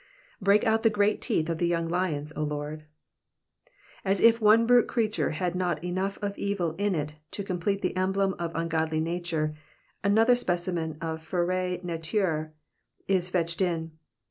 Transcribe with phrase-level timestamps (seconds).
[0.43, 2.83] ''''Break out the great teeth of the young lions, 0 Lardy
[4.03, 7.95] As if one brute creature had not enough of evil in it to complete the
[7.95, 9.55] emblem of ungodly nature,
[10.03, 12.49] another specimen of fera natures
[13.07, 13.91] is fetched in.